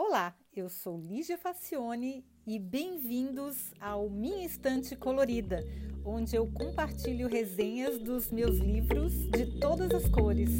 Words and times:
Olá, 0.00 0.32
eu 0.54 0.68
sou 0.68 0.96
Lígia 0.96 1.36
Facione 1.36 2.24
e 2.46 2.56
bem-vindos 2.56 3.74
ao 3.80 4.08
Minha 4.08 4.46
Estante 4.46 4.94
Colorida, 4.94 5.58
onde 6.04 6.36
eu 6.36 6.46
compartilho 6.46 7.28
resenhas 7.28 7.98
dos 7.98 8.30
meus 8.30 8.58
livros 8.58 9.12
de 9.30 9.58
todas 9.58 9.90
as 9.90 10.08
cores. 10.08 10.50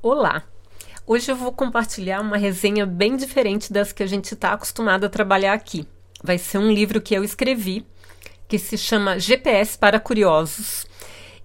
Olá! 0.00 0.44
Hoje 1.04 1.32
eu 1.32 1.36
vou 1.36 1.52
compartilhar 1.52 2.20
uma 2.20 2.36
resenha 2.36 2.86
bem 2.86 3.16
diferente 3.16 3.72
das 3.72 3.92
que 3.92 4.04
a 4.04 4.06
gente 4.06 4.32
está 4.32 4.52
acostumado 4.52 5.06
a 5.06 5.10
trabalhar 5.10 5.54
aqui. 5.54 5.88
Vai 6.24 6.38
ser 6.38 6.56
um 6.56 6.72
livro 6.72 7.02
que 7.02 7.12
eu 7.12 7.22
escrevi, 7.22 7.84
que 8.48 8.58
se 8.58 8.78
chama 8.78 9.18
GPS 9.18 9.76
para 9.76 10.00
Curiosos. 10.00 10.86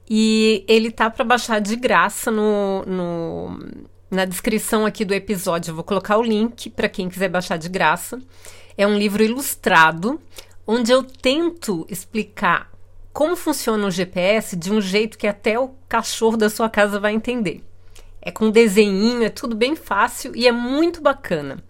E 0.10 0.64
ele 0.70 0.90
tá 0.90 1.10
para 1.10 1.26
baixar 1.26 1.60
de 1.60 1.76
graça 1.76 2.32
no, 2.32 2.86
no, 2.86 3.60
na 4.10 4.24
descrição 4.24 4.86
aqui 4.86 5.04
do 5.04 5.14
episódio. 5.14 5.72
Eu 5.72 5.76
vou 5.76 5.84
colocar 5.84 6.18
o 6.18 6.24
link 6.24 6.70
para 6.70 6.88
quem 6.88 7.10
quiser 7.10 7.28
baixar 7.28 7.58
de 7.58 7.68
graça. 7.68 8.22
É 8.78 8.88
um 8.88 8.98
livro 8.98 9.22
ilustrado, 9.22 10.18
onde 10.66 10.94
eu 10.94 11.04
tento 11.04 11.86
explicar 11.90 12.72
como 13.12 13.36
funciona 13.36 13.86
o 13.86 13.92
GPS 13.92 14.56
de 14.56 14.72
um 14.72 14.80
jeito 14.80 15.18
que 15.18 15.28
até 15.28 15.60
o 15.60 15.72
cachorro 15.90 16.38
da 16.38 16.50
sua 16.50 16.70
casa 16.70 17.02
vai 17.02 17.14
entender. 17.14 17.62
É 18.22 18.32
com 18.32 18.50
desenho, 18.50 19.26
é 19.26 19.30
tudo 19.30 19.58
bem 19.58 19.76
fácil 19.76 20.34
e 20.34 20.48
é 20.48 20.54
muito 20.54 21.02
bacana. 21.02 21.62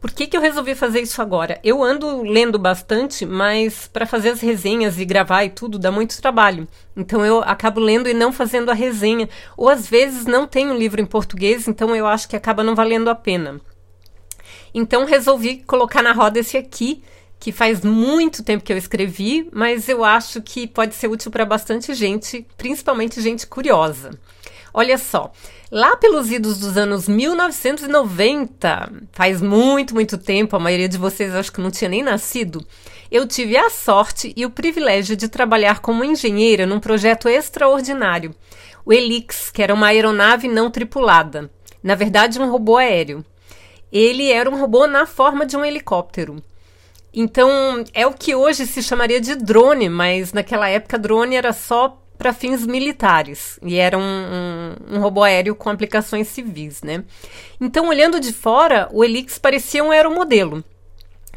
Por 0.00 0.10
que, 0.12 0.26
que 0.26 0.34
eu 0.34 0.40
resolvi 0.40 0.74
fazer 0.74 1.00
isso 1.02 1.20
agora? 1.20 1.60
Eu 1.62 1.82
ando 1.82 2.22
lendo 2.22 2.58
bastante, 2.58 3.26
mas 3.26 3.86
para 3.86 4.06
fazer 4.06 4.30
as 4.30 4.40
resenhas 4.40 4.98
e 4.98 5.04
gravar 5.04 5.44
e 5.44 5.50
tudo 5.50 5.78
dá 5.78 5.92
muito 5.92 6.20
trabalho. 6.22 6.66
Então 6.96 7.24
eu 7.24 7.40
acabo 7.40 7.78
lendo 7.80 8.08
e 8.08 8.14
não 8.14 8.32
fazendo 8.32 8.70
a 8.70 8.74
resenha. 8.74 9.28
Ou 9.58 9.68
às 9.68 9.86
vezes 9.86 10.24
não 10.24 10.46
tenho 10.46 10.74
livro 10.74 11.02
em 11.02 11.06
português, 11.06 11.68
então 11.68 11.94
eu 11.94 12.06
acho 12.06 12.26
que 12.26 12.34
acaba 12.34 12.64
não 12.64 12.74
valendo 12.74 13.10
a 13.10 13.14
pena. 13.14 13.60
Então 14.72 15.04
resolvi 15.04 15.58
colocar 15.66 16.02
na 16.02 16.12
roda 16.12 16.38
esse 16.38 16.56
aqui, 16.56 17.02
que 17.38 17.52
faz 17.52 17.82
muito 17.84 18.42
tempo 18.42 18.64
que 18.64 18.72
eu 18.72 18.78
escrevi, 18.78 19.50
mas 19.52 19.86
eu 19.86 20.02
acho 20.02 20.40
que 20.40 20.66
pode 20.66 20.94
ser 20.94 21.08
útil 21.08 21.30
para 21.30 21.44
bastante 21.44 21.92
gente, 21.92 22.46
principalmente 22.56 23.20
gente 23.20 23.46
curiosa. 23.46 24.18
Olha 24.72 24.96
só, 24.96 25.32
lá 25.70 25.96
pelos 25.96 26.30
idos 26.30 26.58
dos 26.60 26.76
anos 26.76 27.08
1990, 27.08 28.92
faz 29.12 29.42
muito, 29.42 29.94
muito 29.94 30.16
tempo, 30.16 30.54
a 30.54 30.60
maioria 30.60 30.88
de 30.88 30.96
vocês 30.96 31.34
acho 31.34 31.52
que 31.52 31.60
não 31.60 31.70
tinha 31.70 31.88
nem 31.88 32.02
nascido, 32.02 32.64
eu 33.10 33.26
tive 33.26 33.56
a 33.56 33.68
sorte 33.68 34.32
e 34.36 34.46
o 34.46 34.50
privilégio 34.50 35.16
de 35.16 35.28
trabalhar 35.28 35.80
como 35.80 36.04
engenheira 36.04 36.66
num 36.66 36.78
projeto 36.78 37.28
extraordinário, 37.28 38.34
o 38.84 38.92
Helix, 38.92 39.50
que 39.50 39.62
era 39.62 39.74
uma 39.74 39.88
aeronave 39.88 40.46
não 40.46 40.70
tripulada, 40.70 41.50
na 41.82 41.94
verdade 41.94 42.38
um 42.38 42.50
robô 42.50 42.76
aéreo. 42.76 43.24
Ele 43.92 44.30
era 44.30 44.48
um 44.48 44.58
robô 44.58 44.86
na 44.86 45.04
forma 45.04 45.44
de 45.44 45.56
um 45.56 45.64
helicóptero. 45.64 46.40
Então, 47.12 47.84
é 47.92 48.06
o 48.06 48.12
que 48.12 48.36
hoje 48.36 48.66
se 48.66 48.82
chamaria 48.82 49.20
de 49.20 49.34
drone, 49.34 49.88
mas 49.88 50.32
naquela 50.32 50.68
época 50.68 50.96
drone 50.96 51.34
era 51.34 51.52
só 51.52 51.99
para 52.20 52.34
fins 52.34 52.66
militares 52.66 53.58
e 53.62 53.76
era 53.76 53.96
um, 53.96 54.02
um, 54.02 54.96
um, 54.96 55.00
robô 55.00 55.22
aéreo 55.22 55.54
com 55.54 55.70
aplicações 55.70 56.28
civis, 56.28 56.82
né? 56.82 57.02
Então, 57.58 57.88
olhando 57.88 58.20
de 58.20 58.30
fora, 58.30 58.90
o 58.92 59.02
Helix 59.02 59.38
parecia 59.38 59.82
um 59.82 59.90
aeromodelo. 59.90 60.62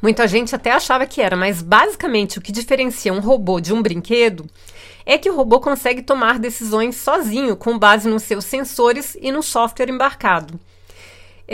Muita 0.01 0.27
gente 0.27 0.53
até 0.53 0.71
achava 0.71 1.05
que 1.05 1.21
era, 1.21 1.37
mas 1.37 1.61
basicamente 1.61 2.37
o 2.37 2.41
que 2.41 2.51
diferencia 2.51 3.13
um 3.13 3.21
robô 3.21 3.61
de 3.61 3.73
um 3.73 3.81
brinquedo 3.81 4.45
é 5.05 5.17
que 5.17 5.29
o 5.29 5.35
robô 5.37 5.61
consegue 5.61 6.01
tomar 6.01 6.37
decisões 6.37 6.97
sozinho, 6.97 7.55
com 7.55 7.79
base 7.79 8.09
nos 8.09 8.23
seus 8.23 8.43
sensores 8.43 9.17
e 9.21 9.31
no 9.31 9.41
software 9.41 9.89
embarcado. 9.89 10.59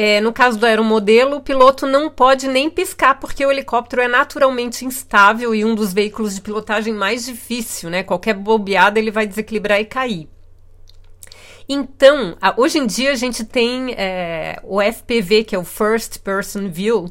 É, 0.02 0.22
no 0.22 0.32
caso 0.32 0.58
do 0.58 0.66
aeromodelo, 0.66 1.36
o 1.36 1.42
piloto 1.42 1.86
não 1.86 2.10
pode 2.10 2.48
nem 2.48 2.70
piscar 2.70 3.20
porque 3.20 3.46
o 3.46 3.52
helicóptero 3.52 4.02
é 4.02 4.08
naturalmente 4.08 4.86
instável 4.86 5.54
e 5.54 5.66
um 5.66 5.76
dos 5.76 5.92
veículos 5.92 6.36
de 6.36 6.40
pilotagem 6.40 6.94
mais 6.94 7.26
difícil, 7.26 7.90
né? 7.90 8.02
Qualquer 8.02 8.34
bobeada 8.34 8.98
ele 8.98 9.12
vai 9.12 9.28
desequilibrar 9.28 9.82
e 9.82 9.84
cair. 9.84 10.30
Então, 11.68 12.38
hoje 12.56 12.80
em 12.80 12.88
dia 12.88 13.12
a 13.12 13.16
gente 13.16 13.44
tem 13.44 13.94
é, 13.98 14.62
o 14.64 14.82
FPV, 14.82 15.44
que 15.44 15.54
é 15.54 15.60
o 15.60 15.66
First 15.66 16.20
Person 16.20 16.70
View, 16.70 17.10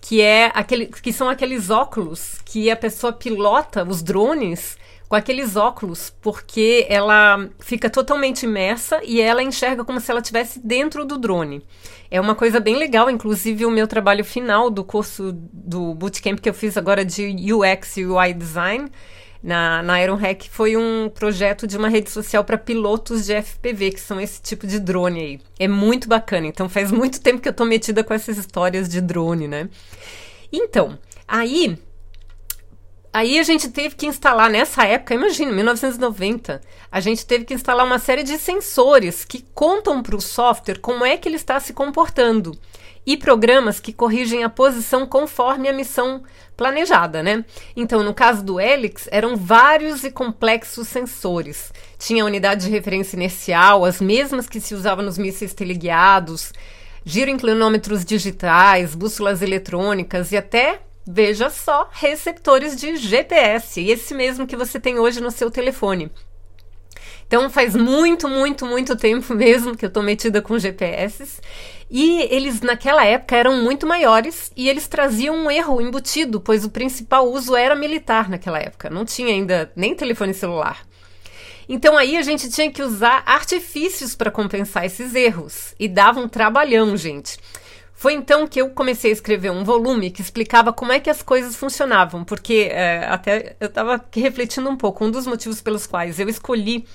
que 0.00 0.22
é 0.22 0.50
aquele, 0.54 0.86
que 0.86 1.12
são 1.12 1.28
aqueles 1.28 1.68
óculos 1.68 2.38
que 2.46 2.70
a 2.70 2.76
pessoa 2.76 3.12
pilota 3.12 3.84
os 3.84 4.02
drones 4.02 4.78
com 5.10 5.16
aqueles 5.16 5.56
óculos, 5.56 6.14
porque 6.22 6.86
ela 6.88 7.50
fica 7.58 7.90
totalmente 7.90 8.44
imersa 8.44 9.00
e 9.02 9.20
ela 9.20 9.42
enxerga 9.42 9.84
como 9.84 9.98
se 9.98 10.08
ela 10.08 10.20
estivesse 10.20 10.60
dentro 10.64 11.04
do 11.04 11.18
drone. 11.18 11.66
É 12.08 12.20
uma 12.20 12.36
coisa 12.36 12.60
bem 12.60 12.76
legal, 12.76 13.10
inclusive 13.10 13.66
o 13.66 13.72
meu 13.72 13.88
trabalho 13.88 14.24
final 14.24 14.70
do 14.70 14.84
curso 14.84 15.32
do 15.34 15.94
bootcamp 15.94 16.38
que 16.38 16.48
eu 16.48 16.54
fiz 16.54 16.76
agora 16.76 17.04
de 17.04 17.52
UX 17.52 17.96
e 17.96 18.06
UI 18.06 18.32
Design 18.32 18.88
na, 19.42 19.82
na 19.82 20.00
Ironhack 20.00 20.48
foi 20.48 20.76
um 20.76 21.10
projeto 21.12 21.66
de 21.66 21.76
uma 21.76 21.88
rede 21.88 22.08
social 22.08 22.44
para 22.44 22.56
pilotos 22.56 23.26
de 23.26 23.34
FPV, 23.42 23.90
que 23.90 24.00
são 24.00 24.20
esse 24.20 24.40
tipo 24.40 24.64
de 24.64 24.78
drone 24.78 25.20
aí. 25.20 25.40
É 25.58 25.66
muito 25.66 26.08
bacana, 26.08 26.46
então 26.46 26.68
faz 26.68 26.92
muito 26.92 27.20
tempo 27.20 27.40
que 27.40 27.48
eu 27.48 27.52
tô 27.52 27.64
metida 27.64 28.04
com 28.04 28.14
essas 28.14 28.38
histórias 28.38 28.88
de 28.88 29.00
drone, 29.00 29.48
né? 29.48 29.68
Então, 30.52 30.96
aí 31.26 31.76
Aí 33.12 33.40
a 33.40 33.42
gente 33.42 33.68
teve 33.70 33.96
que 33.96 34.06
instalar, 34.06 34.48
nessa 34.48 34.84
época, 34.84 35.14
imagina, 35.14 35.50
1990, 35.50 36.60
a 36.92 37.00
gente 37.00 37.26
teve 37.26 37.44
que 37.44 37.54
instalar 37.54 37.84
uma 37.84 37.98
série 37.98 38.22
de 38.22 38.38
sensores 38.38 39.24
que 39.24 39.44
contam 39.52 40.00
para 40.00 40.14
o 40.14 40.20
software 40.20 40.78
como 40.78 41.04
é 41.04 41.16
que 41.16 41.28
ele 41.28 41.34
está 41.34 41.58
se 41.58 41.72
comportando 41.72 42.56
e 43.04 43.16
programas 43.16 43.80
que 43.80 43.92
corrigem 43.92 44.44
a 44.44 44.48
posição 44.48 45.06
conforme 45.06 45.68
a 45.68 45.72
missão 45.72 46.22
planejada, 46.56 47.20
né? 47.20 47.44
Então, 47.74 48.04
no 48.04 48.14
caso 48.14 48.44
do 48.44 48.60
Helix, 48.60 49.08
eram 49.10 49.34
vários 49.36 50.04
e 50.04 50.10
complexos 50.12 50.86
sensores. 50.86 51.72
Tinha 51.98 52.22
a 52.22 52.26
unidade 52.26 52.66
de 52.66 52.70
referência 52.70 53.16
inercial, 53.16 53.84
as 53.84 54.00
mesmas 54.00 54.48
que 54.48 54.60
se 54.60 54.72
usavam 54.72 55.04
nos 55.04 55.18
mísseis 55.18 55.52
teleguiados, 55.52 56.52
giro 57.04 57.30
inclinômetros 57.30 58.04
digitais, 58.04 58.94
bússolas 58.94 59.42
eletrônicas 59.42 60.30
e 60.30 60.36
até 60.36 60.82
Veja 61.06 61.50
só, 61.50 61.88
receptores 61.92 62.76
de 62.76 62.96
GPS, 62.96 63.80
esse 63.80 64.14
mesmo 64.14 64.46
que 64.46 64.56
você 64.56 64.78
tem 64.78 64.98
hoje 64.98 65.20
no 65.20 65.30
seu 65.30 65.50
telefone. 65.50 66.10
Então 67.26 67.48
faz 67.48 67.76
muito, 67.76 68.28
muito, 68.28 68.66
muito 68.66 68.96
tempo 68.96 69.32
mesmo 69.34 69.76
que 69.76 69.84
eu 69.84 69.88
estou 69.88 70.02
metida 70.02 70.42
com 70.42 70.58
GPS. 70.58 71.40
E 71.88 72.22
eles 72.22 72.60
naquela 72.60 73.04
época 73.04 73.36
eram 73.36 73.62
muito 73.62 73.86
maiores 73.86 74.52
e 74.56 74.68
eles 74.68 74.88
traziam 74.88 75.36
um 75.36 75.50
erro 75.50 75.80
embutido, 75.80 76.40
pois 76.40 76.64
o 76.64 76.70
principal 76.70 77.30
uso 77.30 77.56
era 77.56 77.74
militar 77.74 78.28
naquela 78.28 78.58
época. 78.58 78.90
Não 78.90 79.04
tinha 79.04 79.32
ainda 79.32 79.72
nem 79.74 79.94
telefone 79.94 80.34
celular. 80.34 80.84
Então 81.68 81.96
aí 81.96 82.16
a 82.16 82.22
gente 82.22 82.50
tinha 82.50 82.70
que 82.70 82.82
usar 82.82 83.22
artifícios 83.24 84.16
para 84.16 84.30
compensar 84.30 84.84
esses 84.84 85.14
erros. 85.14 85.72
E 85.78 85.86
dava 85.86 86.18
um 86.18 86.28
trabalhão, 86.28 86.96
gente. 86.96 87.38
Foi 88.00 88.14
então 88.14 88.46
que 88.46 88.58
eu 88.58 88.70
comecei 88.70 89.10
a 89.10 89.12
escrever 89.12 89.50
um 89.50 89.62
volume 89.62 90.10
que 90.10 90.22
explicava 90.22 90.72
como 90.72 90.90
é 90.90 90.98
que 90.98 91.10
as 91.10 91.20
coisas 91.20 91.54
funcionavam, 91.54 92.24
porque 92.24 92.70
é, 92.72 93.04
até 93.04 93.54
eu 93.60 93.66
estava 93.66 94.02
refletindo 94.10 94.70
um 94.70 94.76
pouco. 94.76 95.04
Um 95.04 95.10
dos 95.10 95.26
motivos 95.26 95.60
pelos 95.60 95.86
quais 95.86 96.18
eu 96.18 96.26
escolhi 96.26 96.86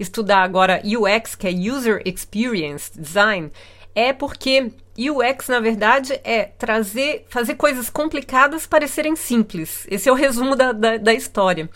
estudar 0.00 0.42
agora 0.42 0.80
UX, 0.82 1.34
que 1.34 1.46
é 1.46 1.50
User 1.50 2.00
Experience 2.02 2.98
Design, 2.98 3.52
é 3.94 4.14
porque 4.14 4.72
UX, 4.98 5.48
na 5.48 5.60
verdade, 5.60 6.18
é 6.24 6.44
trazer, 6.44 7.26
fazer 7.28 7.56
coisas 7.56 7.90
complicadas 7.90 8.66
parecerem 8.66 9.16
simples. 9.16 9.86
Esse 9.90 10.08
é 10.08 10.12
o 10.12 10.14
resumo 10.14 10.56
da, 10.56 10.72
da, 10.72 10.96
da 10.96 11.12
história. 11.12 11.68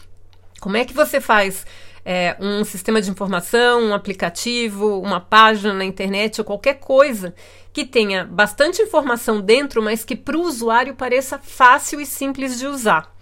Como 0.60 0.78
é 0.78 0.86
que 0.86 0.94
você 0.94 1.20
faz 1.20 1.66
é, 2.04 2.36
um 2.40 2.64
sistema 2.64 3.00
de 3.00 3.10
informação, 3.10 3.82
um 3.82 3.94
aplicativo, 3.94 5.00
uma 5.00 5.20
página 5.20 5.72
na 5.72 5.84
internet 5.84 6.40
ou 6.40 6.44
qualquer 6.44 6.74
coisa 6.74 7.34
que 7.72 7.84
tenha 7.84 8.24
bastante 8.24 8.82
informação 8.82 9.40
dentro, 9.40 9.82
mas 9.82 10.04
que 10.04 10.16
para 10.16 10.36
o 10.36 10.42
usuário 10.42 10.94
pareça 10.94 11.38
fácil 11.38 12.00
e 12.00 12.06
simples 12.06 12.58
de 12.58 12.66
usar. 12.66 13.14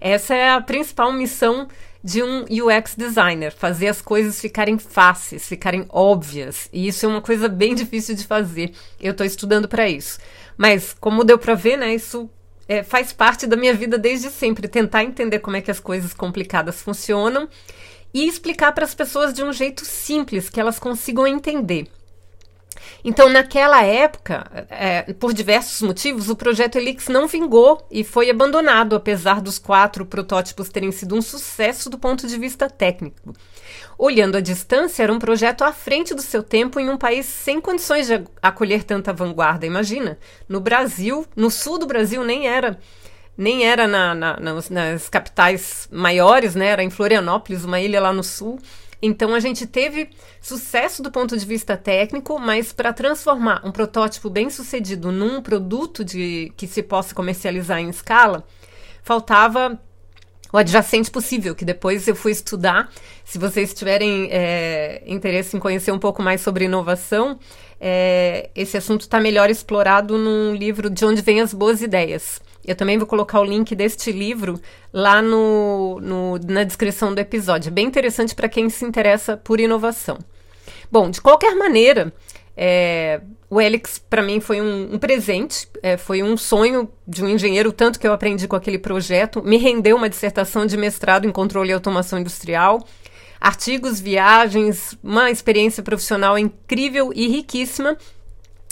Essa 0.00 0.34
é 0.34 0.50
a 0.50 0.60
principal 0.60 1.12
missão 1.12 1.68
de 2.02 2.22
um 2.22 2.44
UX 2.44 2.94
designer, 2.96 3.52
fazer 3.52 3.88
as 3.88 4.00
coisas 4.00 4.40
ficarem 4.40 4.78
fáceis, 4.78 5.46
ficarem 5.46 5.84
óbvias. 5.90 6.68
E 6.72 6.88
isso 6.88 7.04
é 7.04 7.08
uma 7.08 7.20
coisa 7.20 7.46
bem 7.48 7.74
difícil 7.76 8.14
de 8.14 8.26
fazer. 8.26 8.72
Eu 8.98 9.12
estou 9.12 9.26
estudando 9.26 9.68
para 9.68 9.88
isso. 9.88 10.18
Mas, 10.56 10.94
como 10.98 11.24
deu 11.24 11.38
para 11.38 11.54
ver, 11.54 11.76
né, 11.76 11.94
isso 11.94 12.30
é, 12.66 12.82
faz 12.82 13.12
parte 13.12 13.46
da 13.46 13.56
minha 13.56 13.74
vida 13.74 13.98
desde 13.98 14.30
sempre, 14.30 14.68
tentar 14.68 15.04
entender 15.04 15.40
como 15.40 15.56
é 15.56 15.60
que 15.60 15.70
as 15.70 15.80
coisas 15.80 16.14
complicadas 16.14 16.80
funcionam 16.80 17.48
e 18.12 18.26
explicar 18.26 18.72
para 18.72 18.84
as 18.84 18.94
pessoas 18.94 19.32
de 19.32 19.42
um 19.42 19.52
jeito 19.52 19.84
simples, 19.84 20.48
que 20.48 20.60
elas 20.60 20.78
consigam 20.78 21.26
entender. 21.26 21.88
Então, 23.04 23.28
naquela 23.28 23.82
época, 23.82 24.66
é, 24.68 25.12
por 25.14 25.32
diversos 25.32 25.80
motivos, 25.82 26.28
o 26.28 26.36
projeto 26.36 26.76
Elix 26.76 27.08
não 27.08 27.26
vingou 27.26 27.86
e 27.90 28.04
foi 28.04 28.30
abandonado, 28.30 28.94
apesar 28.94 29.40
dos 29.40 29.58
quatro 29.58 30.04
protótipos 30.04 30.68
terem 30.68 30.92
sido 30.92 31.14
um 31.14 31.22
sucesso 31.22 31.88
do 31.88 31.98
ponto 31.98 32.26
de 32.26 32.38
vista 32.38 32.68
técnico. 32.68 33.34
Olhando 33.98 34.36
à 34.36 34.40
distância, 34.40 35.02
era 35.02 35.12
um 35.12 35.18
projeto 35.18 35.62
à 35.62 35.72
frente 35.72 36.14
do 36.14 36.22
seu 36.22 36.42
tempo 36.42 36.80
em 36.80 36.88
um 36.88 36.96
país 36.96 37.26
sem 37.26 37.60
condições 37.60 38.06
de 38.06 38.22
acolher 38.42 38.84
tanta 38.84 39.12
vanguarda. 39.12 39.66
Imagina, 39.66 40.18
no 40.48 40.60
Brasil, 40.60 41.26
no 41.36 41.50
sul 41.50 41.78
do 41.78 41.86
Brasil, 41.86 42.24
nem 42.24 42.46
era 42.46 42.78
nem 43.40 43.64
era 43.64 43.88
na, 43.88 44.14
na, 44.14 44.38
nas, 44.38 44.68
nas 44.68 45.08
capitais 45.08 45.88
maiores, 45.90 46.54
né? 46.54 46.66
Era 46.66 46.84
em 46.84 46.90
Florianópolis, 46.90 47.64
uma 47.64 47.80
ilha 47.80 47.98
lá 47.98 48.12
no 48.12 48.22
sul. 48.22 48.58
Então 49.00 49.34
a 49.34 49.40
gente 49.40 49.66
teve 49.66 50.10
sucesso 50.42 51.02
do 51.02 51.10
ponto 51.10 51.34
de 51.34 51.46
vista 51.46 51.74
técnico, 51.74 52.38
mas 52.38 52.70
para 52.70 52.92
transformar 52.92 53.62
um 53.64 53.72
protótipo 53.72 54.28
bem 54.28 54.50
sucedido 54.50 55.10
num 55.10 55.40
produto 55.40 56.04
de 56.04 56.52
que 56.54 56.66
se 56.66 56.82
possa 56.82 57.14
comercializar 57.14 57.78
em 57.78 57.88
escala, 57.88 58.44
faltava 59.02 59.80
o 60.52 60.58
adjacente 60.58 61.10
possível, 61.10 61.54
que 61.54 61.64
depois 61.64 62.06
eu 62.06 62.14
fui 62.14 62.32
estudar. 62.32 62.90
Se 63.24 63.38
vocês 63.38 63.72
tiverem 63.72 64.28
é, 64.30 65.02
interesse 65.06 65.56
em 65.56 65.60
conhecer 65.60 65.92
um 65.92 65.98
pouco 65.98 66.22
mais 66.22 66.42
sobre 66.42 66.66
inovação, 66.66 67.38
é, 67.80 68.50
esse 68.54 68.76
assunto 68.76 69.00
está 69.00 69.18
melhor 69.18 69.48
explorado 69.48 70.18
num 70.18 70.54
livro 70.54 70.90
De 70.90 71.06
Onde 71.06 71.22
Vêm 71.22 71.40
as 71.40 71.54
Boas 71.54 71.80
Ideias. 71.80 72.38
Eu 72.64 72.74
também 72.74 72.98
vou 72.98 73.06
colocar 73.06 73.40
o 73.40 73.44
link 73.44 73.74
deste 73.74 74.12
livro 74.12 74.60
lá 74.92 75.22
no, 75.22 75.98
no 76.00 76.38
na 76.46 76.62
descrição 76.64 77.14
do 77.14 77.18
episódio. 77.18 77.68
É 77.68 77.72
bem 77.72 77.86
interessante 77.86 78.34
para 78.34 78.48
quem 78.48 78.68
se 78.68 78.84
interessa 78.84 79.36
por 79.36 79.60
inovação. 79.60 80.18
Bom, 80.90 81.10
de 81.10 81.20
qualquer 81.20 81.54
maneira, 81.54 82.12
é, 82.56 83.20
o 83.48 83.60
Helix 83.60 83.98
para 83.98 84.22
mim 84.22 84.40
foi 84.40 84.60
um, 84.60 84.94
um 84.94 84.98
presente, 84.98 85.68
é, 85.82 85.96
foi 85.96 86.22
um 86.22 86.36
sonho 86.36 86.90
de 87.06 87.24
um 87.24 87.28
engenheiro, 87.28 87.72
tanto 87.72 87.98
que 87.98 88.06
eu 88.06 88.12
aprendi 88.12 88.46
com 88.46 88.56
aquele 88.56 88.78
projeto. 88.78 89.42
Me 89.42 89.56
rendeu 89.56 89.96
uma 89.96 90.08
dissertação 90.08 90.66
de 90.66 90.76
mestrado 90.76 91.26
em 91.26 91.32
controle 91.32 91.70
e 91.70 91.72
automação 91.72 92.18
industrial, 92.18 92.86
artigos, 93.40 93.98
viagens, 94.00 94.96
uma 95.02 95.30
experiência 95.30 95.82
profissional 95.82 96.38
incrível 96.38 97.10
e 97.14 97.26
riquíssima 97.28 97.96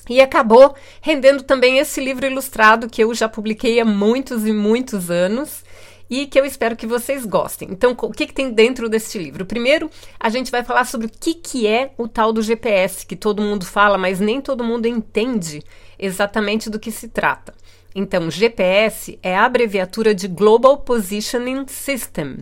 e 0.08 0.20
acabou 0.20 0.74
rendendo 1.00 1.42
também 1.42 1.78
esse 1.78 2.00
livro 2.00 2.26
ilustrado 2.26 2.88
que 2.88 3.02
eu 3.02 3.14
já 3.14 3.28
publiquei 3.28 3.80
há 3.80 3.84
muitos 3.84 4.46
e 4.46 4.52
muitos 4.52 5.10
anos 5.10 5.62
e 6.10 6.26
que 6.26 6.40
eu 6.40 6.44
espero 6.44 6.76
que 6.76 6.86
vocês 6.86 7.26
gostem. 7.26 7.68
Então, 7.70 7.94
o 8.00 8.12
que, 8.12 8.26
que 8.26 8.32
tem 8.32 8.50
dentro 8.50 8.88
deste 8.88 9.18
livro? 9.18 9.44
Primeiro, 9.44 9.90
a 10.18 10.28
gente 10.28 10.50
vai 10.50 10.64
falar 10.64 10.84
sobre 10.84 11.06
o 11.06 11.10
que, 11.10 11.34
que 11.34 11.66
é 11.66 11.92
o 11.98 12.08
tal 12.08 12.32
do 12.32 12.42
GPS, 12.42 13.04
que 13.04 13.16
todo 13.16 13.42
mundo 13.42 13.66
fala, 13.66 13.98
mas 13.98 14.18
nem 14.18 14.40
todo 14.40 14.64
mundo 14.64 14.86
entende 14.86 15.62
exatamente 15.98 16.70
do 16.70 16.78
que 16.78 16.90
se 16.90 17.08
trata. 17.08 17.54
Então, 17.94 18.30
GPS 18.30 19.18
é 19.22 19.36
a 19.36 19.44
abreviatura 19.44 20.14
de 20.14 20.28
Global 20.28 20.78
Positioning 20.78 21.66
System. 21.66 22.38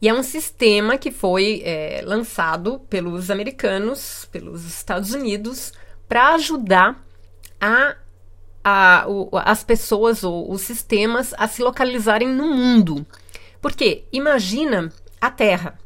E 0.00 0.08
é 0.08 0.14
um 0.14 0.22
sistema 0.22 0.98
que 0.98 1.10
foi 1.10 1.62
é, 1.64 2.02
lançado 2.04 2.80
pelos 2.90 3.30
americanos, 3.30 4.28
pelos 4.32 4.64
Estados 4.64 5.12
Unidos, 5.12 5.72
para 6.12 6.34
ajudar 6.34 7.02
a, 7.58 7.96
a, 8.62 9.06
o, 9.08 9.30
as 9.32 9.64
pessoas 9.64 10.22
ou 10.22 10.52
os 10.52 10.60
sistemas 10.60 11.32
a 11.38 11.48
se 11.48 11.62
localizarem 11.62 12.28
no 12.28 12.48
mundo. 12.48 13.06
Porque 13.62 14.04
imagina 14.12 14.92
a 15.18 15.30
Terra. 15.30 15.78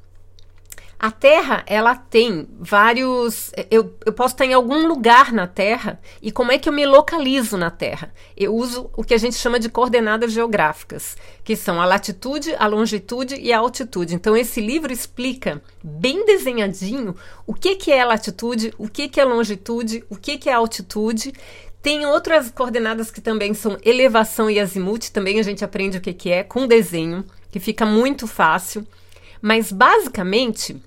A 0.99 1.11
Terra, 1.11 1.63
ela 1.67 1.95
tem 1.95 2.49
vários. 2.59 3.53
Eu, 3.71 3.95
eu 4.07 4.15
posso 4.15 4.35
estar 4.35 4.47
em 4.47 4.55
algum 4.55 4.87
lugar 4.87 5.31
na 5.31 5.47
Terra 5.47 6.01
e 6.23 6.33
como 6.33 6.51
é 6.51 6.59
que 6.59 6.71
eu 6.71 6.73
me 6.73 6.87
localizo 6.87 7.59
na 7.59 7.71
Terra? 7.71 8.15
Eu 8.35 8.55
uso 8.55 8.91
o 8.97 9.05
que 9.05 9.13
a 9.13 9.19
gente 9.19 9.37
chama 9.37 9.61
de 9.61 9.69
coordenadas 9.69 10.33
geográficas, 10.33 11.15
que 11.45 11.55
são 11.55 11.83
a 11.83 11.85
latitude, 11.85 12.55
a 12.59 12.67
longitude 12.67 13.35
e 13.35 13.53
a 13.53 13.59
altitude. 13.59 14.15
Então, 14.15 14.35
esse 14.35 14.59
livro 14.59 14.91
explica 14.91 15.63
bem 15.85 16.25
desenhadinho 16.25 17.15
o 17.47 17.53
que, 17.53 17.77
que 17.77 17.93
é 17.93 18.03
latitude, 18.03 18.73
o 18.79 18.89
que, 18.89 19.07
que 19.07 19.21
é 19.21 19.25
longitude, 19.25 20.03
o 20.09 20.17
que, 20.17 20.39
que 20.39 20.49
é 20.49 20.55
altitude. 20.55 21.31
Tem 21.83 22.07
outras 22.07 22.51
coordenadas 22.51 23.11
que 23.11 23.21
também 23.21 23.53
são 23.53 23.77
elevação 23.85 24.51
e 24.51 24.59
azimuth, 24.59 25.11
também 25.13 25.39
a 25.39 25.43
gente 25.43 25.63
aprende 25.63 25.99
o 25.99 26.01
que, 26.01 26.15
que 26.15 26.31
é 26.31 26.43
com 26.43 26.67
desenho, 26.67 27.23
que 27.51 27.61
fica 27.61 27.85
muito 27.85 28.27
fácil. 28.27 28.87
Mas 29.41 29.71
basicamente, 29.73 30.81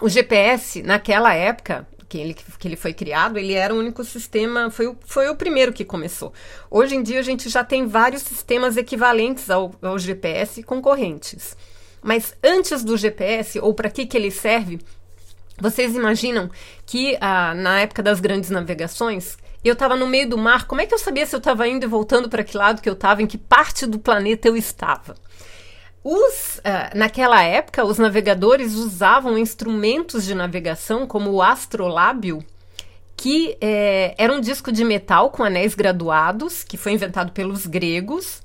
o 0.00 0.08
GPS, 0.08 0.82
naquela 0.82 1.34
época, 1.34 1.86
que 2.08 2.18
ele, 2.18 2.34
que 2.34 2.66
ele 2.66 2.76
foi 2.76 2.92
criado, 2.92 3.38
ele 3.38 3.52
era 3.52 3.72
o 3.72 3.78
único 3.78 4.02
sistema, 4.02 4.68
foi 4.68 4.88
o, 4.88 4.96
foi 5.06 5.28
o 5.28 5.36
primeiro 5.36 5.72
que 5.72 5.84
começou. 5.84 6.32
Hoje 6.68 6.96
em 6.96 7.02
dia 7.02 7.20
a 7.20 7.22
gente 7.22 7.48
já 7.48 7.62
tem 7.62 7.86
vários 7.86 8.22
sistemas 8.22 8.76
equivalentes 8.76 9.48
ao, 9.48 9.72
ao 9.80 9.96
GPS 9.96 10.62
concorrentes. 10.64 11.56
Mas 12.02 12.34
antes 12.42 12.82
do 12.82 12.96
GPS, 12.96 13.60
ou 13.60 13.72
para 13.74 13.88
que, 13.90 14.06
que 14.06 14.16
ele 14.16 14.30
serve, 14.30 14.80
vocês 15.58 15.94
imaginam 15.94 16.50
que 16.84 17.16
ah, 17.20 17.54
na 17.54 17.80
época 17.80 18.02
das 18.02 18.18
grandes 18.18 18.50
navegações, 18.50 19.38
eu 19.62 19.74
estava 19.74 19.94
no 19.94 20.06
meio 20.06 20.28
do 20.28 20.38
mar, 20.38 20.66
como 20.66 20.80
é 20.80 20.86
que 20.86 20.94
eu 20.94 20.98
sabia 20.98 21.26
se 21.26 21.36
eu 21.36 21.38
estava 21.38 21.68
indo 21.68 21.84
e 21.84 21.88
voltando 21.88 22.28
para 22.28 22.42
que 22.42 22.56
lado 22.56 22.80
que 22.80 22.88
eu 22.88 22.94
estava, 22.94 23.22
em 23.22 23.26
que 23.26 23.38
parte 23.38 23.86
do 23.86 23.98
planeta 23.98 24.48
eu 24.48 24.56
estava? 24.56 25.14
Os, 26.02 26.58
uh, 26.58 26.96
naquela 26.96 27.42
época, 27.42 27.84
os 27.84 27.98
navegadores 27.98 28.74
usavam 28.74 29.36
instrumentos 29.36 30.24
de 30.24 30.34
navegação 30.34 31.06
como 31.06 31.30
o 31.30 31.42
astrolábio, 31.42 32.42
que 33.16 33.56
é, 33.60 34.14
era 34.16 34.32
um 34.32 34.40
disco 34.40 34.72
de 34.72 34.82
metal 34.82 35.30
com 35.30 35.44
anéis 35.44 35.74
graduados, 35.74 36.64
que 36.64 36.78
foi 36.78 36.92
inventado 36.92 37.32
pelos 37.32 37.66
gregos. 37.66 38.42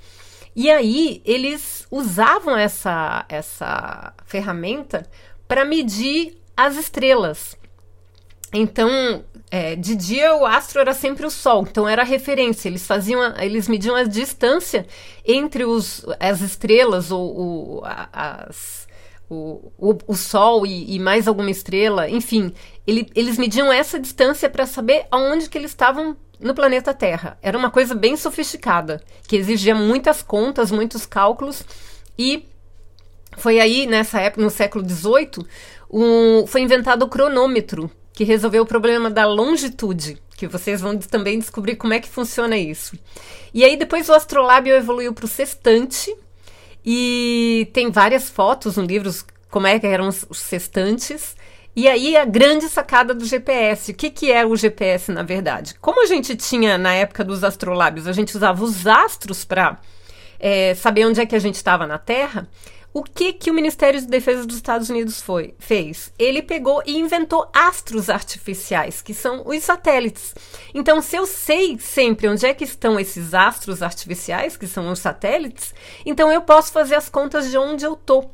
E 0.53 0.69
aí 0.69 1.21
eles 1.23 1.87
usavam 1.89 2.57
essa, 2.57 3.25
essa 3.29 4.13
ferramenta 4.25 5.07
para 5.47 5.63
medir 5.63 6.37
as 6.57 6.75
estrelas. 6.75 7.57
Então, 8.53 9.23
é, 9.51 9.75
de 9.75 9.95
dia 9.95 10.35
o 10.35 10.45
astro 10.45 10.79
era 10.79 10.93
sempre 10.93 11.25
o 11.25 11.29
Sol, 11.29 11.65
então 11.69 11.87
era 11.87 12.03
referência. 12.03 12.67
Eles 12.67 12.85
faziam, 12.85 13.21
a, 13.21 13.45
eles 13.45 13.67
mediam 13.67 13.95
a 13.95 14.03
distância 14.03 14.85
entre 15.25 15.65
os, 15.65 16.05
as 16.19 16.41
estrelas 16.41 17.11
ou, 17.11 17.35
ou 17.35 17.83
as, 17.85 18.87
o, 19.29 19.71
o, 19.77 19.97
o, 20.07 20.15
Sol 20.15 20.65
e, 20.65 20.95
e, 20.95 20.99
mais 20.99 21.27
alguma 21.27 21.49
estrela, 21.49 22.09
enfim, 22.09 22.53
ele, 22.85 23.09
eles 23.15 23.37
mediam 23.37 23.71
essa 23.71 23.99
distância 23.99 24.49
para 24.49 24.65
saber 24.65 25.05
aonde 25.11 25.49
que 25.49 25.57
eles 25.57 25.71
estavam 25.71 26.15
no 26.39 26.53
planeta 26.53 26.93
Terra. 26.93 27.37
Era 27.41 27.57
uma 27.57 27.71
coisa 27.71 27.95
bem 27.95 28.15
sofisticada, 28.15 29.01
que 29.27 29.35
exigia 29.35 29.75
muitas 29.75 30.21
contas, 30.21 30.71
muitos 30.71 31.05
cálculos 31.05 31.63
e 32.17 32.47
foi 33.37 33.59
aí 33.59 33.85
nessa 33.85 34.21
época, 34.21 34.41
no 34.41 34.49
século 34.49 34.87
XVIII, 34.87 35.45
um, 35.91 36.47
foi 36.47 36.61
inventado 36.61 37.03
o 37.03 37.09
cronômetro 37.09 37.91
que 38.15 38.23
resolveu 38.23 38.63
o 38.63 38.65
problema 38.65 39.11
da 39.11 39.25
longitude, 39.25 40.17
que 40.37 40.47
vocês 40.47 40.79
vão 40.79 40.97
também 40.97 41.37
descobrir 41.37 41.75
como 41.75 41.93
é 41.93 41.99
que 41.99 42.07
funciona 42.07 42.57
isso. 42.57 42.97
E 43.53 43.63
aí 43.63 43.75
depois 43.75 44.07
o 44.07 44.13
astrolábio 44.13 44.73
evoluiu 44.73 45.13
para 45.13 45.25
o 45.25 45.27
sextante 45.27 46.15
e 46.85 47.69
tem 47.73 47.91
várias 47.91 48.29
fotos 48.29 48.77
no 48.77 48.83
livro 48.83 49.13
como 49.49 49.67
é 49.67 49.77
que 49.79 49.87
eram 49.87 50.07
os 50.07 50.39
sextantes. 50.39 51.35
E 51.75 51.89
aí 51.89 52.15
a 52.15 52.23
grande 52.23 52.69
sacada 52.69 53.13
do 53.13 53.25
GPS. 53.25 53.91
O 53.91 53.95
que, 53.95 54.09
que 54.09 54.31
é 54.31 54.45
o 54.45 54.55
GPS, 54.55 55.11
na 55.11 55.23
verdade? 55.23 55.75
Como 55.81 56.01
a 56.01 56.05
gente 56.05 56.37
tinha 56.37 56.77
na 56.77 56.93
época 56.93 57.21
dos 57.21 57.43
astrolábios, 57.43 58.07
a 58.07 58.13
gente 58.13 58.35
usava 58.35 58.63
os 58.63 58.87
astros 58.87 59.43
para 59.43 59.77
é, 60.39 60.73
saber 60.73 61.05
onde 61.05 61.19
é 61.19 61.25
que 61.25 61.35
a 61.35 61.39
gente 61.39 61.55
estava 61.55 61.85
na 61.85 61.97
Terra. 61.97 62.47
O 62.95 63.03
que, 63.03 63.33
que 63.33 63.51
o 63.51 63.53
Ministério 63.53 63.99
de 63.99 64.07
Defesa 64.07 64.45
dos 64.45 64.55
Estados 64.55 64.89
Unidos 64.89 65.21
foi, 65.21 65.53
fez? 65.59 66.13
Ele 66.17 66.41
pegou 66.41 66.81
e 66.85 66.97
inventou 66.97 67.45
astros 67.53 68.09
artificiais, 68.09 69.01
que 69.01 69.13
são 69.13 69.43
os 69.45 69.63
satélites. 69.63 70.33
Então, 70.73 71.01
se 71.01 71.17
eu 71.17 71.25
sei 71.25 71.77
sempre 71.77 72.29
onde 72.29 72.45
é 72.45 72.53
que 72.53 72.63
estão 72.63 72.97
esses 72.97 73.33
astros 73.33 73.83
artificiais, 73.83 74.55
que 74.55 74.65
são 74.65 74.89
os 74.89 74.99
satélites, 74.99 75.75
então 76.05 76.31
eu 76.31 76.41
posso 76.43 76.71
fazer 76.71 76.95
as 76.95 77.09
contas 77.09 77.51
de 77.51 77.57
onde 77.57 77.83
eu 77.83 77.95
estou. 77.95 78.33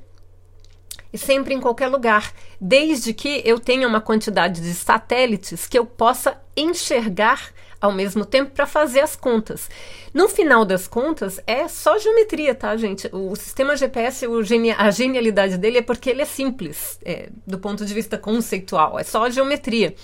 E 1.12 1.18
sempre 1.18 1.56
em 1.56 1.60
qualquer 1.60 1.88
lugar, 1.88 2.32
desde 2.60 3.16
que 3.16 3.42
eu 3.44 3.60
tenha 3.60 3.88
uma 3.88 4.00
quantidade 4.00 4.62
de 4.62 4.76
satélites 4.76 5.68
que 5.68 5.80
eu 5.80 5.88
possa 5.88 6.40
enxergar 6.56 7.52
ao 7.82 7.92
mesmo 7.92 8.24
tempo 8.24 8.52
para 8.52 8.68
fazer 8.68 9.00
as 9.00 9.16
contas. 9.16 9.68
No 10.14 10.30
final 10.30 10.64
das 10.64 10.88
contas, 10.88 11.42
é 11.48 11.68
só 11.68 11.98
geometria, 11.98 12.54
tá, 12.54 12.78
gente? 12.78 13.10
O 13.12 13.36
sistema 13.36 13.76
GPS, 13.76 14.28
o 14.28 14.44
genia 14.44 14.76
a 14.78 14.92
genialidade 14.92 15.58
dele 15.58 15.80
é 15.80 15.82
porque 15.82 16.12
ele 16.12 16.22
é 16.22 16.26
simples, 16.26 17.00
é, 17.04 17.30
do 17.46 17.58
ponto 17.58 17.84
de 17.84 17.94
vista 17.94 18.18
conceitual, 18.18 19.00
é 19.00 19.04
só 19.04 19.28
geometria. 19.30 19.96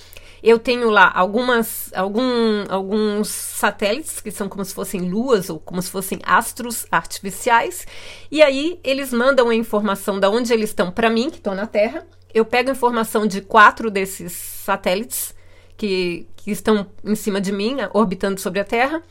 Eu 0.41 0.59
tenho 0.59 0.89
lá 0.89 1.11
algumas, 1.13 1.91
algum, 1.93 2.63
alguns 2.69 3.27
satélites 3.27 4.21
que 4.21 4.31
são 4.31 4.47
como 4.47 4.63
se 4.63 4.73
fossem 4.73 5.01
luas 5.01 5.49
ou 5.49 5.59
como 5.59 5.81
se 5.81 5.89
fossem 5.89 6.19
astros 6.23 6.85
artificiais, 6.91 7.85
e 8.31 8.41
aí 8.41 8.79
eles 8.83 9.11
mandam 9.11 9.49
a 9.49 9.55
informação 9.55 10.19
de 10.19 10.27
onde 10.27 10.53
eles 10.53 10.69
estão 10.69 10.91
para 10.91 11.09
mim, 11.09 11.29
que 11.29 11.37
estou 11.37 11.55
na 11.55 11.67
Terra. 11.67 12.07
Eu 12.33 12.45
pego 12.45 12.69
a 12.69 12.73
informação 12.73 13.25
de 13.25 13.41
quatro 13.41 13.89
desses 13.89 14.31
satélites 14.33 15.36
que, 15.77 16.27
que 16.35 16.51
estão 16.51 16.87
em 17.05 17.15
cima 17.15 17.39
de 17.39 17.51
mim, 17.51 17.77
orbitando 17.93 18.41
sobre 18.41 18.59
a 18.59 18.65
Terra. 18.65 19.01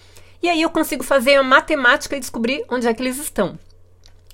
E 0.43 0.49
aí 0.49 0.61
eu 0.61 0.71
consigo 0.71 1.03
fazer 1.03 1.37
a 1.37 1.43
matemática 1.43 2.17
e 2.17 2.21
descobrir 2.21 2.65
onde 2.69 2.87
é 2.87 2.93
que 2.93 3.03
eles 3.03 3.19
estão. 3.19 3.59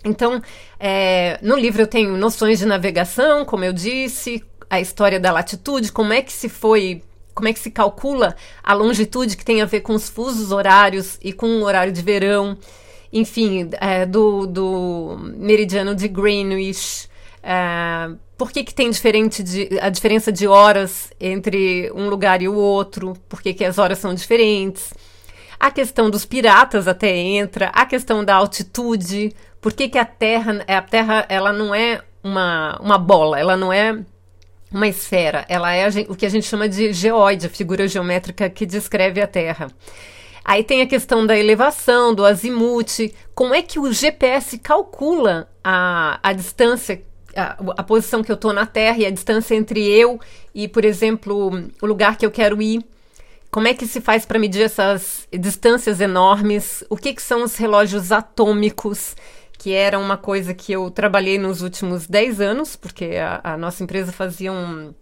Então, 0.05 0.43
é, 0.81 1.39
no 1.43 1.57
livro 1.57 1.83
eu 1.83 1.87
tenho 1.87 2.17
noções 2.17 2.59
de 2.59 2.67
navegação, 2.67 3.45
como 3.45 3.65
eu 3.65 3.73
disse, 3.73 4.43
a 4.69 4.81
história 4.81 5.21
da 5.21 5.31
latitude, 5.31 5.93
como 5.93 6.13
é 6.13 6.23
que 6.23 6.33
se 6.33 6.49
foi, 6.49 7.03
como 7.35 7.47
é 7.47 7.53
que 7.53 7.61
se 7.61 7.71
calcula 7.71 8.35
a 8.65 8.73
longitude 8.73 9.37
que 9.37 9.45
tem 9.45 9.63
a 9.63 9.67
ver 9.67 9.81
com 9.81 9.95
os 9.95 10.09
fusos 10.09 10.51
horários 10.51 11.19
e 11.23 11.33
com 11.33 11.47
o 11.47 11.63
horário 11.63 11.93
de 11.93 12.03
verão, 12.03 12.59
enfim, 13.13 13.71
é, 13.81 14.05
do, 14.05 14.47
do 14.47 15.19
meridiano 15.37 15.95
de 15.95 16.09
Greenwich. 16.09 17.09
É, 17.43 18.11
por 18.43 18.51
que, 18.51 18.65
que 18.65 18.75
tem 18.75 18.91
diferente 18.91 19.41
de, 19.41 19.79
a 19.81 19.89
diferença 19.89 20.33
de 20.33 20.49
horas 20.49 21.13
entre 21.21 21.93
um 21.95 22.09
lugar 22.09 22.43
e 22.43 22.49
o 22.49 22.57
outro? 22.57 23.15
Por 23.29 23.41
que, 23.41 23.55
que 23.55 23.65
as 23.65 23.79
horas 23.79 24.01
são 24.01 24.13
diferentes? 24.13 24.93
A 25.61 25.71
questão 25.71 26.11
dos 26.11 26.25
piratas 26.25 26.89
até 26.89 27.17
entra, 27.17 27.69
a 27.69 27.87
questão 27.87 28.25
da 28.25 28.35
altitude, 28.35 29.33
por 29.61 29.73
que, 29.73 29.89
que 29.89 29.97
a 29.97 30.05
Terra, 30.05 30.65
a 30.67 30.83
Terra 30.83 31.25
ela 31.29 31.53
não 31.53 31.73
é 31.73 32.03
uma, 32.21 32.81
uma 32.83 32.99
bola, 32.99 33.39
ela 33.39 33.57
não 33.57 33.73
é 33.73 33.97
uma 34.73 34.89
esfera, 34.89 35.47
ela 35.49 35.73
é 35.73 35.87
o 36.09 36.17
que 36.17 36.27
a 36.27 36.29
gente 36.29 36.45
chama 36.45 36.69
de 36.69 36.93
geóide, 36.93 37.47
a 37.47 37.49
figura 37.49 37.87
geométrica 37.87 38.51
que 38.51 38.67
descreve 38.67 39.23
a 39.23 39.27
Terra. 39.29 39.69
Aí 40.45 40.65
tem 40.65 40.83
a 40.83 40.87
questão 40.89 41.25
da 41.25 41.39
elevação, 41.39 42.13
do 42.13 42.25
azimuth, 42.25 43.15
como 43.37 43.55
é 43.55 43.63
que 43.63 43.79
o 43.79 43.93
GPS 43.93 44.59
calcula 44.59 45.49
a, 45.63 46.19
a 46.21 46.33
distância, 46.33 47.05
a, 47.37 47.57
a 47.77 47.83
posição 47.83 48.23
que 48.23 48.31
eu 48.31 48.35
estou 48.35 48.53
na 48.53 48.67
Terra 48.67 48.99
e 48.99 49.07
a 49.07 49.11
distância 49.11 49.55
entre 49.55 49.87
eu 49.87 50.21
e, 50.55 50.69
por 50.69 50.85
exemplo, 50.85 51.51
o 51.81 51.87
lugar 51.87 52.17
que 52.17 52.27
eu 52.27 52.31
quero 52.31 52.61
ir. 52.61 52.85
Como 53.51 53.69
é 53.69 53.75
que 53.75 53.87
se 53.87 54.01
faz 54.01 54.25
para 54.25 54.39
medir 54.39 54.63
essas 54.63 55.29
distâncias 55.31 56.01
enormes? 56.01 56.83
O 56.89 56.97
que, 56.97 57.13
que 57.13 57.23
são 57.23 57.45
os 57.45 57.57
relógios 57.57 58.11
atômicos? 58.11 59.15
que 59.63 59.73
era 59.73 59.97
uma 59.97 60.17
coisa 60.17 60.53
que 60.53 60.73
eu 60.73 60.91
trabalhei 60.91 61.39
nos 61.39 61.63
últimos 61.63 62.09
10 62.09 62.41
anos, 62.41 62.75
porque 62.75 63.15
a, 63.15 63.41
a 63.45 63.57
nossa 63.57 63.85
empresa 63.85 64.11
fazia 64.11 64.53
um, 64.53 64.93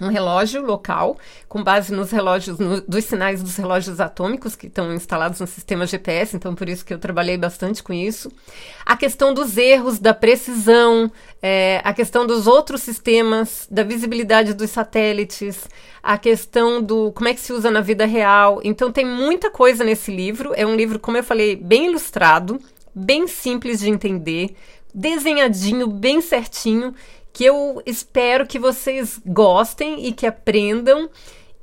um 0.00 0.08
relógio 0.08 0.64
local, 0.64 1.18
com 1.48 1.62
base 1.62 1.92
nos 1.92 2.10
relógios, 2.10 2.58
no, 2.58 2.80
dos 2.80 3.04
sinais 3.04 3.42
dos 3.42 3.56
relógios 3.56 4.00
atômicos 4.00 4.56
que 4.56 4.66
estão 4.66 4.92
instalados 4.92 5.40
no 5.40 5.46
sistema 5.46 5.86
GPS, 5.86 6.36
então 6.36 6.54
por 6.54 6.68
isso 6.68 6.84
que 6.84 6.94
eu 6.94 6.98
trabalhei 6.98 7.36
bastante 7.36 7.82
com 7.82 7.92
isso. 7.92 8.30
A 8.84 8.96
questão 8.96 9.34
dos 9.34 9.56
erros, 9.56 9.98
da 9.98 10.14
precisão, 10.14 11.10
é, 11.42 11.80
a 11.84 11.92
questão 11.92 12.26
dos 12.26 12.46
outros 12.46 12.82
sistemas, 12.82 13.66
da 13.70 13.82
visibilidade 13.82 14.54
dos 14.54 14.70
satélites, 14.70 15.68
a 16.02 16.16
questão 16.16 16.82
do 16.82 17.12
como 17.12 17.28
é 17.28 17.34
que 17.34 17.40
se 17.40 17.52
usa 17.52 17.70
na 17.70 17.80
vida 17.80 18.06
real. 18.06 18.60
Então 18.64 18.90
tem 18.90 19.04
muita 19.04 19.50
coisa 19.50 19.84
nesse 19.84 20.14
livro. 20.14 20.52
É 20.56 20.66
um 20.66 20.74
livro, 20.74 20.98
como 20.98 21.16
eu 21.16 21.22
falei, 21.22 21.56
bem 21.56 21.86
ilustrado 21.86 22.60
bem 22.94 23.26
simples 23.26 23.80
de 23.80 23.88
entender, 23.88 24.54
desenhadinho, 24.94 25.86
bem 25.86 26.20
certinho, 26.20 26.94
que 27.32 27.44
eu 27.44 27.82
espero 27.86 28.46
que 28.46 28.58
vocês 28.58 29.20
gostem 29.24 30.06
e 30.06 30.12
que 30.12 30.26
aprendam 30.26 31.08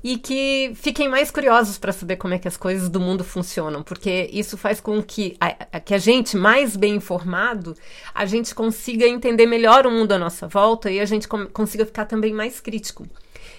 e 0.03 0.17
que 0.17 0.71
fiquem 0.75 1.09
mais 1.09 1.31
curiosos 1.31 1.77
para 1.77 1.91
saber 1.91 2.17
como 2.17 2.33
é 2.33 2.39
que 2.39 2.47
as 2.47 2.55
coisas 2.55 2.88
do 2.88 3.00
mundo 3.00 3.24
funcionam, 3.24 3.81
porque 3.83 4.29
isso 4.31 4.57
faz 4.57 4.79
com 4.79 5.01
que 5.01 5.36
a, 5.39 5.79
que 5.79 5.93
a 5.93 5.97
gente, 5.97 6.38
mais 6.38 6.75
bem 6.75 6.95
informado, 6.95 7.75
a 8.13 8.25
gente 8.25 8.53
consiga 8.53 9.05
entender 9.07 9.45
melhor 9.45 9.86
o 9.86 9.91
mundo 9.91 10.12
à 10.12 10.17
nossa 10.17 10.47
volta 10.47 10.89
e 10.91 11.00
a 11.00 11.05
gente 11.05 11.27
consiga 11.27 11.86
ficar 11.86 12.05
também 12.05 12.31
mais 12.31 12.59
crítico. 12.59 13.07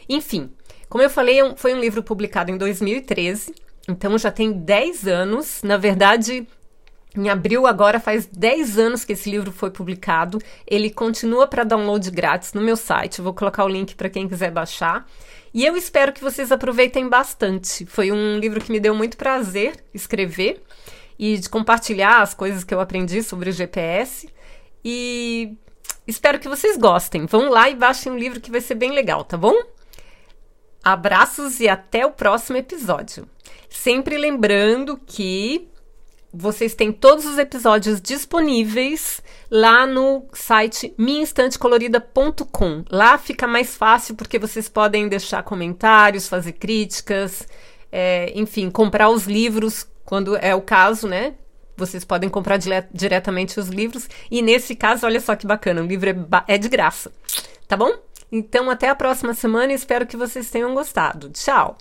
Enfim, 0.08 0.50
como 0.88 1.02
eu 1.04 1.10
falei, 1.10 1.40
é 1.40 1.54
foi 1.56 1.74
um 1.74 1.80
livro 1.80 2.02
publicado 2.02 2.50
em 2.50 2.56
2013, 2.56 3.54
então 3.88 4.16
já 4.16 4.30
tem 4.30 4.52
10 4.52 5.06
anos, 5.06 5.60
na 5.62 5.76
verdade, 5.76 6.46
em 7.18 7.28
abril, 7.28 7.66
agora 7.66 7.98
faz 7.98 8.26
10 8.26 8.78
anos 8.78 9.04
que 9.04 9.12
esse 9.12 9.28
livro 9.28 9.50
foi 9.50 9.70
publicado. 9.70 10.38
Ele 10.66 10.88
continua 10.88 11.46
para 11.46 11.64
download 11.64 12.10
grátis 12.10 12.52
no 12.52 12.60
meu 12.60 12.76
site. 12.76 13.20
vou 13.20 13.34
colocar 13.34 13.64
o 13.64 13.68
link 13.68 13.94
para 13.94 14.08
quem 14.08 14.28
quiser 14.28 14.50
baixar. 14.52 15.06
E 15.52 15.64
eu 15.64 15.76
espero 15.76 16.12
que 16.12 16.22
vocês 16.22 16.52
aproveitem 16.52 17.08
bastante. 17.08 17.84
Foi 17.86 18.12
um 18.12 18.38
livro 18.38 18.60
que 18.60 18.70
me 18.70 18.78
deu 18.78 18.94
muito 18.94 19.16
prazer 19.16 19.84
escrever 19.92 20.62
e 21.18 21.36
de 21.36 21.48
compartilhar 21.48 22.22
as 22.22 22.34
coisas 22.34 22.62
que 22.62 22.72
eu 22.72 22.80
aprendi 22.80 23.22
sobre 23.22 23.50
o 23.50 23.52
GPS. 23.52 24.28
E 24.84 25.56
espero 26.06 26.38
que 26.38 26.48
vocês 26.48 26.76
gostem. 26.76 27.26
Vão 27.26 27.50
lá 27.50 27.68
e 27.68 27.74
baixem 27.74 28.12
um 28.12 28.18
livro 28.18 28.40
que 28.40 28.50
vai 28.50 28.60
ser 28.60 28.76
bem 28.76 28.92
legal, 28.92 29.24
tá 29.24 29.36
bom? 29.36 29.54
Abraços 30.84 31.58
e 31.58 31.68
até 31.68 32.06
o 32.06 32.12
próximo 32.12 32.58
episódio. 32.58 33.28
Sempre 33.68 34.16
lembrando 34.16 34.96
que 35.04 35.68
vocês 36.32 36.74
têm 36.74 36.92
todos 36.92 37.24
os 37.24 37.38
episódios 37.38 38.00
disponíveis 38.00 39.22
lá 39.50 39.86
no 39.86 40.26
site 40.32 40.94
minhainstantecolorida.com. 40.98 42.84
Lá 42.90 43.16
fica 43.16 43.46
mais 43.46 43.76
fácil 43.76 44.14
porque 44.14 44.38
vocês 44.38 44.68
podem 44.68 45.08
deixar 45.08 45.42
comentários, 45.42 46.28
fazer 46.28 46.52
críticas, 46.52 47.48
é, 47.90 48.32
enfim, 48.34 48.70
comprar 48.70 49.08
os 49.08 49.24
livros 49.26 49.86
quando 50.04 50.36
é 50.36 50.54
o 50.54 50.60
caso, 50.60 51.08
né? 51.08 51.34
Vocês 51.76 52.04
podem 52.04 52.28
comprar 52.28 52.56
dire 52.56 52.84
diretamente 52.92 53.58
os 53.58 53.68
livros. 53.68 54.08
E 54.30 54.42
nesse 54.42 54.74
caso, 54.74 55.06
olha 55.06 55.20
só 55.20 55.36
que 55.36 55.46
bacana, 55.46 55.82
o 55.82 55.86
livro 55.86 56.10
é, 56.10 56.54
é 56.54 56.58
de 56.58 56.68
graça. 56.68 57.10
Tá 57.66 57.76
bom? 57.76 57.92
Então, 58.30 58.68
até 58.68 58.88
a 58.88 58.94
próxima 58.94 59.32
semana 59.32 59.72
e 59.72 59.76
espero 59.76 60.06
que 60.06 60.16
vocês 60.16 60.50
tenham 60.50 60.74
gostado. 60.74 61.30
Tchau! 61.30 61.78